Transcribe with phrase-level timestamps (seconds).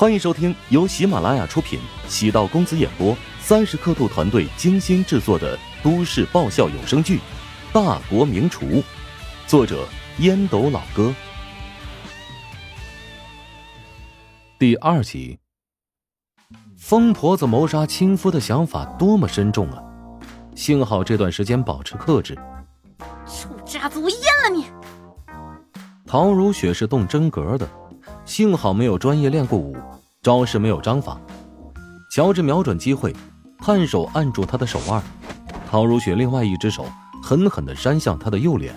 [0.00, 7.18] 欢迎收听由喜马拉雅出品、喜道公子演播、三十刻度团队精心制作的都市爆笑有声剧
[7.70, 8.64] 《大国名厨》，
[9.46, 9.86] 作者
[10.20, 11.14] 烟斗老哥。
[14.58, 15.38] 第二集，
[16.78, 19.82] 疯婆子谋杀亲夫的想法多么深重啊！
[20.56, 22.34] 幸好这段时间保持克制。
[23.26, 24.64] 臭渣子，我阉了你！
[26.06, 27.68] 陶如雪是动真格的。
[28.30, 29.76] 幸好没有专业练过武，
[30.22, 31.20] 招式没有章法。
[32.12, 33.12] 乔治瞄准机会，
[33.58, 35.02] 探手按住他的手腕，
[35.68, 36.86] 陶如雪另外一只手
[37.20, 38.72] 狠狠地扇向他的右脸。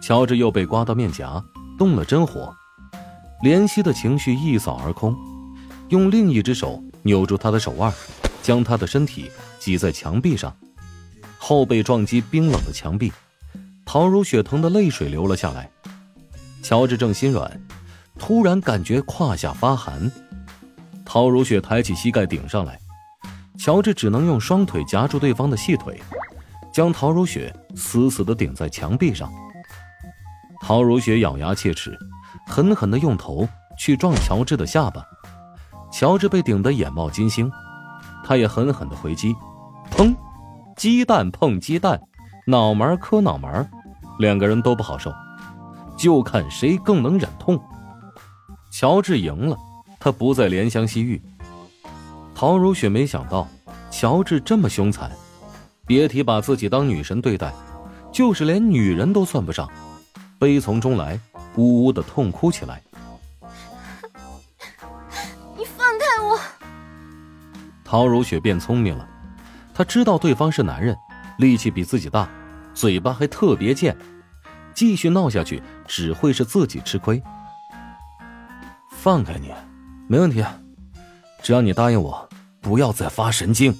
[0.00, 1.42] 乔治又被刮到面颊，
[1.76, 2.54] 动了真火。
[3.42, 5.16] 怜惜的情绪一扫而空，
[5.88, 7.92] 用另一只手扭住他的手腕，
[8.40, 9.28] 将他的身体
[9.58, 10.56] 挤在墙壁上，
[11.38, 13.12] 后背撞击冰冷的墙壁，
[13.84, 15.68] 陶如雪疼得泪水流了下来。
[16.62, 17.60] 乔治正心软。
[18.18, 20.10] 突然感觉胯下发寒，
[21.04, 22.78] 陶如雪抬起膝盖顶上来，
[23.58, 26.00] 乔治只能用双腿夹住对方的细腿，
[26.72, 29.30] 将陶如雪死死的顶在墙壁上。
[30.60, 31.96] 陶如雪咬牙切齿，
[32.46, 35.04] 狠狠的用头去撞乔治的下巴，
[35.92, 37.50] 乔治被顶得眼冒金星，
[38.24, 39.36] 他也狠狠的回击，
[39.90, 40.12] 砰，
[40.74, 42.00] 鸡蛋碰鸡蛋，
[42.46, 43.68] 脑门磕脑门，
[44.18, 45.12] 两个人都不好受，
[45.96, 47.62] 就看谁更能忍痛。
[48.78, 49.56] 乔治赢了，
[49.98, 51.18] 他不再怜香惜玉。
[52.34, 53.48] 陶如雪没想到
[53.90, 55.10] 乔治这么凶残，
[55.86, 57.54] 别提把自己当女神对待，
[58.12, 59.66] 就是连女人都算不上。
[60.38, 61.18] 悲从中来，
[61.54, 62.82] 呜呜的痛哭起来。
[65.56, 66.38] 你放开我！
[67.82, 69.08] 陶如雪变聪明了，
[69.72, 70.94] 她知道对方是男人，
[71.38, 72.28] 力气比自己大，
[72.74, 73.96] 嘴巴还特别贱，
[74.74, 77.22] 继续闹下去只会是自己吃亏。
[79.06, 79.52] 放开你，
[80.08, 80.44] 没问题。
[81.40, 82.28] 只要你答应我，
[82.60, 83.72] 不要再发神经。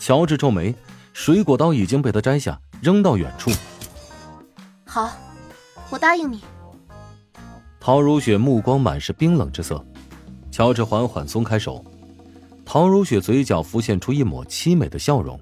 [0.00, 0.74] 乔治皱眉，
[1.12, 3.52] 水果刀已经被他摘下，扔到远处。
[4.84, 5.12] 好，
[5.90, 6.42] 我答应你。
[7.78, 9.86] 陶如雪目光满是冰冷之色。
[10.50, 11.84] 乔治缓缓松开手，
[12.64, 15.38] 陶如雪嘴角浮现出一抹凄美的笑容。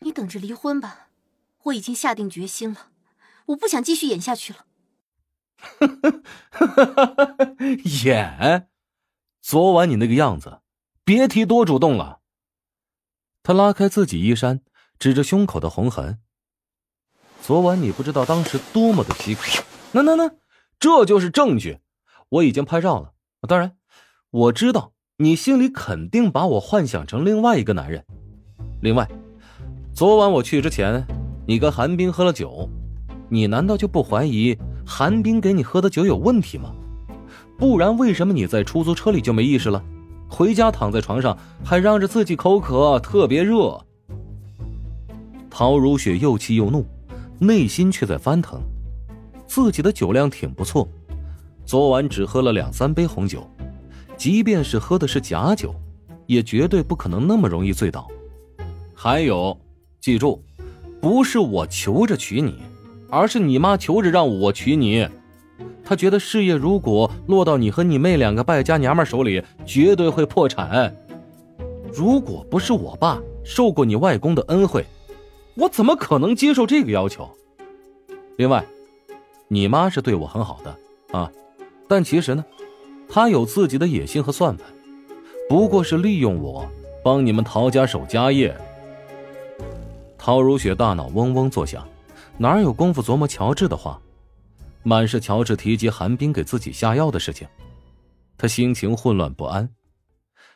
[0.00, 1.08] 你等着离婚吧，
[1.62, 2.88] 我已经下定决心了，
[3.46, 4.66] 我不想继续演下去了。
[8.04, 8.68] 演，
[9.40, 10.60] 昨晚你那个样子，
[11.04, 12.20] 别提多主动了。
[13.42, 14.60] 他拉开自己衣衫，
[14.98, 16.18] 指着胸口的红痕。
[17.42, 19.62] 昨晚你不知道当时多么的饥渴。
[19.92, 20.30] 那那那，
[20.78, 21.80] 这就是证据，
[22.28, 23.14] 我已经拍照了。
[23.48, 23.76] 当然，
[24.30, 28.04] 我知道你心里肯定把我幻想成另外一个男人。
[28.82, 29.08] 另外，
[29.94, 31.06] 昨晚我去之前，
[31.46, 32.68] 你跟韩冰喝了酒，
[33.30, 34.56] 你难道就不怀疑？
[34.84, 36.72] 韩冰给你喝的酒有问题吗？
[37.58, 39.82] 不然为什么你在出租车里就没意识了？
[40.28, 43.78] 回家躺在床上还嚷着自己口渴，特别热。
[45.50, 46.86] 陶如雪又气又怒，
[47.38, 48.60] 内心却在翻腾。
[49.46, 50.88] 自己的酒量挺不错，
[51.66, 53.44] 昨晚只喝了两三杯红酒，
[54.16, 55.74] 即便是喝的是假酒，
[56.26, 58.06] 也绝对不可能那么容易醉倒。
[58.94, 59.58] 还有，
[60.00, 60.42] 记住，
[61.00, 62.54] 不是我求着娶你。
[63.10, 65.06] 而是你妈求着让我娶你，
[65.84, 70.94] 她觉得事业如果落到你和你妹两个败家娘们手里，绝对会破产。
[71.92, 74.86] 如果不是我爸受过你外公的恩惠，
[75.56, 77.28] 我怎么可能接受这个要求？
[78.36, 78.64] 另外，
[79.48, 81.30] 你妈是对我很好的啊，
[81.88, 82.44] 但其实呢，
[83.08, 84.64] 她有自己的野心和算盘，
[85.48, 86.64] 不过是利用我
[87.02, 88.56] 帮你们陶家守家业。
[90.16, 91.84] 陶如雪大脑嗡嗡作响。
[92.42, 94.00] 哪有功夫琢磨乔治的话？
[94.82, 97.46] 满是乔治提及韩冰给自己下药的事情，
[98.38, 99.68] 他心情混乱不安。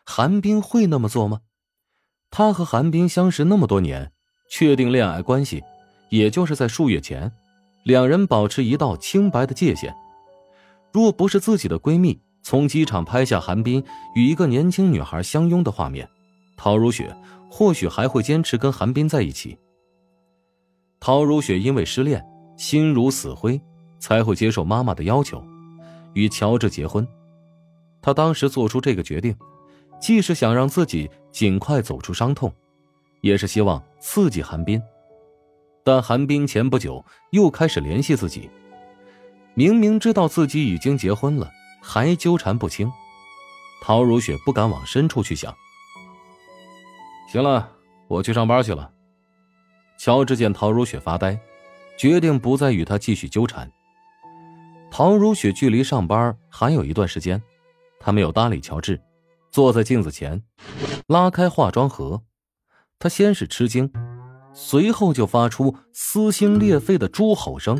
[0.02, 1.42] 韩冰会那么做吗？
[2.30, 4.10] 他和韩冰相识那么多年，
[4.48, 5.62] 确定恋爱关系，
[6.08, 7.30] 也就是在数月前，
[7.82, 9.94] 两人保持一道清白的界限。
[10.90, 13.84] 若不是自己的闺蜜从机场拍下韩冰
[14.14, 16.08] 与一个年轻女孩相拥的画面，
[16.56, 17.14] 陶如雪
[17.50, 19.58] 或许还会坚持跟韩冰在一起。
[21.06, 22.24] 陶如雪因为失恋，
[22.56, 23.60] 心如死灰，
[23.98, 25.44] 才会接受妈妈的要求，
[26.14, 27.06] 与乔治结婚。
[28.00, 29.36] 她当时做出这个决定，
[30.00, 32.50] 既是想让自己尽快走出伤痛，
[33.20, 34.80] 也是希望刺激韩冰。
[35.84, 38.48] 但韩冰前不久又开始联系自己，
[39.52, 41.52] 明明知道自己已经结婚了，
[41.82, 42.90] 还纠缠不清。
[43.82, 45.54] 陶如雪不敢往深处去想。
[47.30, 47.70] 行了，
[48.08, 48.90] 我去上班去了。
[49.98, 51.38] 乔治见陶如雪发呆，
[51.96, 53.70] 决定不再与她继续纠缠。
[54.90, 57.42] 陶如雪距离上班还有一段时间，
[57.98, 59.00] 他没有搭理乔治，
[59.50, 60.42] 坐在镜子前，
[61.08, 62.22] 拉开化妆盒。
[62.98, 63.90] 他先是吃惊，
[64.52, 67.76] 随后就发出撕心裂肺的猪吼声：“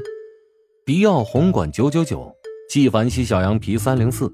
[0.85, 2.35] 迪奥红管九九九，
[2.69, 4.33] 纪梵希小羊皮三零四，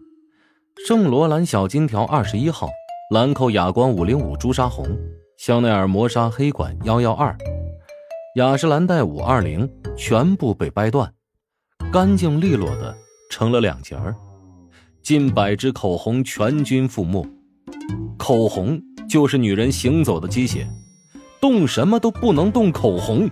[0.86, 2.68] 圣罗兰小金条二十一号，
[3.10, 4.98] 兰蔻哑光五零五朱砂红，
[5.36, 7.36] 香奈儿磨砂黑管幺幺二，
[8.36, 11.12] 雅诗兰黛五二零，全部被掰断，
[11.92, 12.96] 干净利落的
[13.28, 14.14] 成了两截儿。
[15.02, 17.28] 近百支口红全军覆没，
[18.16, 20.64] 口红就是女人行走的机械。”
[21.42, 23.28] 动什么都不能动口红，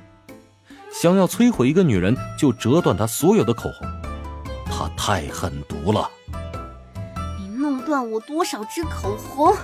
[0.91, 3.89] 想要摧毁一个女人，就折断她所有的口红。
[4.65, 6.11] 她太狠毒了。
[7.39, 9.55] 你弄断我多少支口红，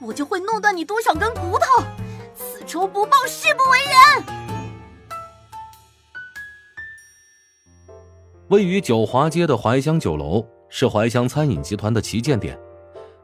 [0.00, 1.84] 我就会弄断你多少根骨头。
[2.34, 4.40] 此仇不报，誓不为人。
[8.50, 12.58] 位于九华街的怀香酒楼是怀乡餐饮集团的旗舰店，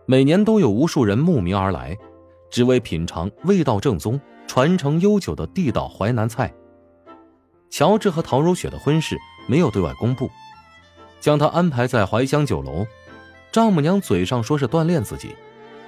[0.07, 1.99] 每年都有无数人慕名而来，
[2.49, 4.21] 只为品尝味道正宗。
[4.47, 6.55] 传承悠久的地道淮南菜。
[7.69, 9.19] 乔治和陶如雪的婚事
[9.49, 10.31] 没有对外公布，
[11.21, 12.87] 将他安排在怀香酒楼。
[13.51, 15.35] 丈母娘嘴上说是锻炼自己，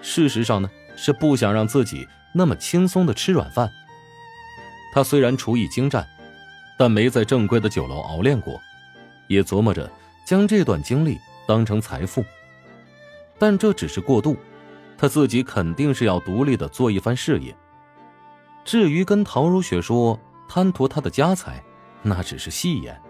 [0.03, 2.05] 事实上呢是不想让自己
[2.35, 3.71] 那么轻松的吃软饭。
[4.93, 6.05] 他虽然厨艺精湛，
[6.77, 8.61] 但没在正规的酒楼熬练过，
[9.29, 9.89] 也琢磨着
[10.27, 12.25] 将这段经历当成财富。
[13.39, 14.37] 但这只是过渡，
[14.97, 17.57] 他自己肯定是要独立的做一番事业。
[18.65, 21.63] 至于跟陶如雪说贪图他的家财，
[22.03, 23.01] 那只是戏言。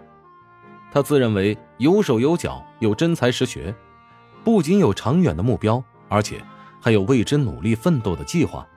[0.91, 3.73] 他自认为有手有脚，有真才实学，
[4.43, 6.41] 不仅有长远的目标，而且
[6.79, 8.67] 还有为之努力奋斗的计划。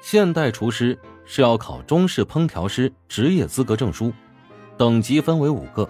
[0.00, 4.12] 现代厨师是要考中式烹调师职业资格证书，
[4.76, 5.88] 等级分为五个，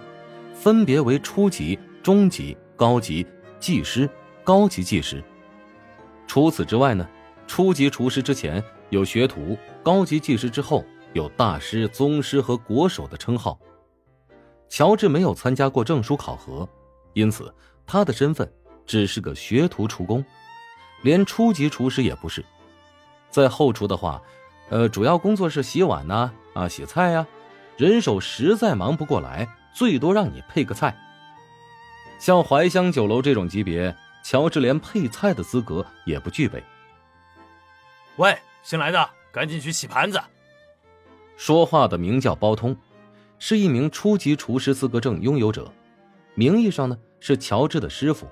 [0.63, 3.27] 分别为初级、中级、高级、
[3.59, 4.07] 技师、
[4.45, 5.25] 高级技师。
[6.27, 7.09] 除此之外呢，
[7.47, 8.63] 初级厨师之前。
[8.91, 13.57] 有学徒、高级技师之后，有大师、宗师和国手的称号。
[14.69, 16.69] 乔治没有参加过证书考核，
[17.13, 17.55] 因此
[17.87, 18.53] 他的身份
[18.85, 20.25] 只是个学徒厨工，
[21.03, 22.45] 连初级厨师也不是。
[23.31, 24.21] 在后厨的话，
[24.71, 27.25] 呃，主要工作是洗碗呐，啊，洗菜呀，
[27.77, 30.97] 人手实在忙不过来，最多让你配个菜。
[32.19, 36.63] 像怀香酒楼这种级别，乔治连配菜的资格也不具备。
[38.17, 38.37] 喂。
[38.63, 40.21] 新来的，赶紧去洗盘子。
[41.35, 42.77] 说话的名叫包通，
[43.39, 45.73] 是一名初级厨师资格证拥有者，
[46.35, 48.29] 名义上呢是乔治的师傅。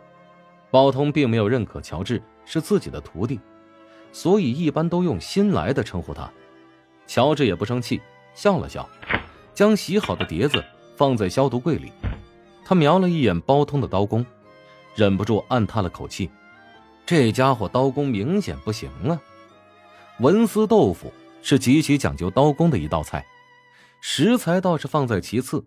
[0.70, 3.40] 包通并没有认可乔治是自己的徒弟，
[4.12, 6.30] 所以一般都用“新来的”称呼他。
[7.06, 8.02] 乔治也不生气，
[8.34, 8.86] 笑了笑，
[9.54, 10.62] 将洗好的碟子
[10.98, 11.92] 放在消毒柜里。
[12.64, 14.26] 他瞄了一眼包通的刀工，
[14.96, 16.28] 忍不住暗叹了口气：
[17.06, 19.18] 这家伙刀工明显不行啊。
[20.18, 23.24] 文思豆腐是极其讲究刀工的一道菜，
[24.00, 25.64] 食材倒是放在其次。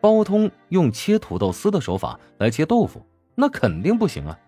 [0.00, 4.38] 包通用切土豆丝的手法来切豆腐，那肯定不行啊！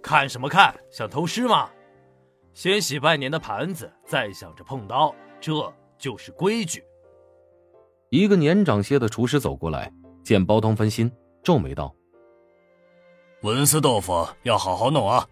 [0.00, 0.72] 看什么看？
[0.92, 1.68] 想偷师吗？
[2.54, 5.52] 先洗拜年的盘子，再想着碰刀，这
[5.98, 6.84] 就是规矩。
[8.12, 9.90] 一个年长些的厨师走过来，
[10.22, 11.10] 见包通分心，
[11.42, 11.96] 皱眉道
[13.40, 15.26] ：“文思豆腐要好好弄啊！”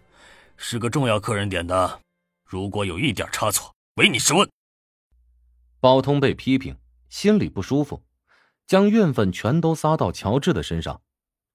[0.56, 2.00] 是个重要客人点的，
[2.42, 4.50] 如果有一点差错，唯你是问。
[5.78, 6.74] 包通被批评，
[7.10, 8.02] 心里不舒服，
[8.66, 11.02] 将怨愤全都撒到乔治的身上，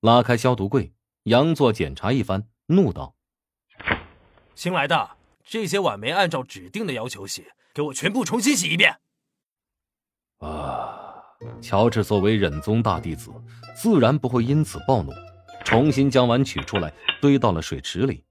[0.01, 3.15] 拉开消毒柜，佯作检查一番，怒道
[4.53, 9.00] ：“新来的，这些碗没按照指定的要求洗，给我全部重新洗一遍。”
[10.38, 11.05] 啊，
[11.62, 13.32] 乔治作为忍宗大弟子，
[13.75, 15.12] 自然不会因此暴怒，
[15.63, 18.24] 重新将碗取出来，堆到了水池里。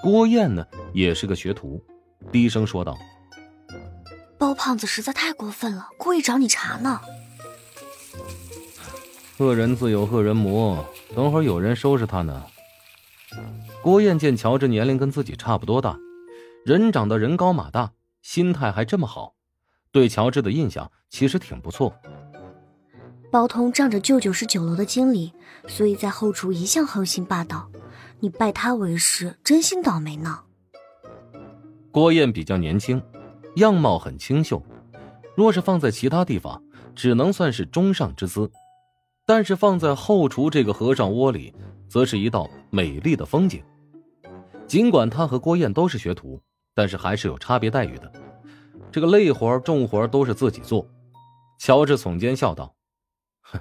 [0.00, 1.84] 郭燕呢，也是个学徒，
[2.30, 2.96] 低声说道
[4.38, 7.00] ：“包胖子实在太过分了，故意找你茬呢。”
[9.38, 12.44] 恶人自有恶人磨，等会儿有人收拾他呢。
[13.82, 15.96] 郭燕见乔治年龄跟自己差不多大，
[16.64, 17.92] 人长得人高马大，
[18.22, 19.34] 心态还这么好，
[19.92, 21.94] 对乔治的印象其实挺不错。
[23.30, 25.32] 包通仗着舅舅是酒楼的经理，
[25.66, 27.70] 所以在后厨一向横行霸道。
[28.20, 30.40] 你拜他为师，真心倒霉呢。
[31.90, 33.02] 郭燕比较年轻，
[33.56, 34.62] 样貌很清秀，
[35.36, 36.62] 若是放在其他地方，
[36.94, 38.50] 只能算是中上之姿；
[39.24, 41.54] 但是放在后厨这个和尚窝里，
[41.88, 43.62] 则是一道美丽的风景。
[44.66, 46.40] 尽管他和郭燕都是学徒，
[46.74, 48.12] 但是还是有差别待遇的。
[48.90, 50.86] 这个累活重活都是自己做。
[51.58, 52.74] 乔治耸肩笑道
[53.42, 53.60] ：“哼，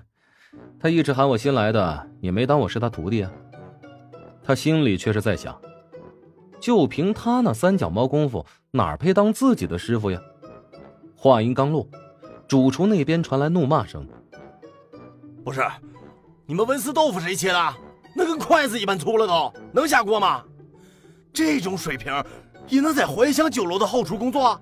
[0.80, 3.32] 他一直喊我新来的，也没当我是他徒弟啊。
[4.44, 5.60] 他心里却是在想：
[6.60, 10.22] 就凭他那三脚猫功夫，哪配当自己的师傅呀？
[11.16, 11.88] 话音刚落，
[12.48, 14.08] 主厨那边传来怒骂声
[15.44, 15.62] ：“不是，
[16.46, 17.74] 你们文思豆腐谁切的？
[18.16, 20.44] 那跟筷子一般粗了都，能下锅吗？
[21.34, 22.14] 这种水平，
[22.68, 24.62] 也能在怀香酒楼的后厨工作？”